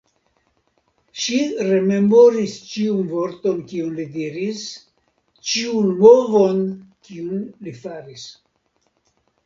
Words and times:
Ŝi 1.23 1.35
rememoris 1.67 2.55
ĉiun 2.71 3.05
vorton, 3.13 3.61
kiun 3.73 3.93
li 4.01 4.07
diris, 4.17 4.65
ĉiun 5.53 5.95
movon, 6.03 6.67
kiun 7.11 7.49
li 7.69 7.81
faris. 7.87 8.31